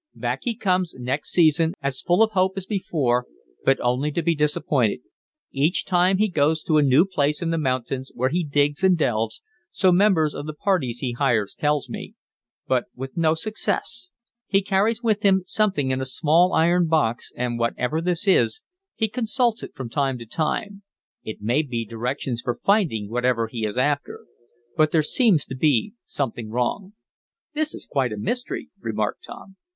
[0.15, 3.27] "Back he comes next season, as full of hope as before,
[3.63, 5.01] but only to be disappointed.
[5.51, 8.97] Each time he goes to a new place in the mountains where he digs and
[8.97, 12.15] delves, so members of the parties he hires tell me,
[12.67, 14.09] but with no success.
[14.47, 18.61] He carries with him something in a small iron box, and, whatever this is,
[18.95, 20.81] he consults it from time to time.
[21.23, 24.21] It may be directions for finding whatever he is after.
[24.75, 26.93] But there seems to be something wrong."
[27.53, 29.57] "This is quite a mystery," remarked Tom.